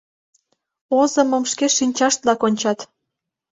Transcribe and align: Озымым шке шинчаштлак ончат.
Озымым 0.99 1.43
шке 1.51 1.67
шинчаштлак 1.77 2.41
ончат. 2.47 2.79